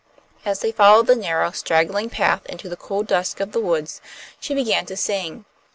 As 0.43 0.61
they 0.61 0.71
followed 0.71 1.05
the 1.05 1.15
narrow, 1.15 1.51
straggling 1.51 2.09
path 2.09 2.43
into 2.47 2.67
the 2.67 2.75
cool 2.75 3.03
dusk 3.03 3.39
of 3.39 3.51
the 3.51 3.61
woods, 3.61 4.01
she 4.39 4.55
began 4.55 4.87
to 4.87 4.97
sing. 4.97 5.45